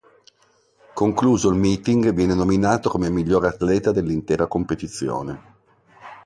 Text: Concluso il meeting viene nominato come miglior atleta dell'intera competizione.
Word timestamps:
Concluso 0.95 1.49
il 1.49 1.59
meeting 1.59 2.11
viene 2.11 2.33
nominato 2.33 2.89
come 2.89 3.11
miglior 3.11 3.45
atleta 3.45 3.91
dell'intera 3.91 4.47
competizione. 4.47 5.41